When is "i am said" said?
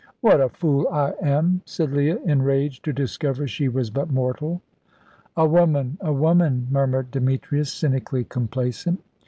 0.91-1.91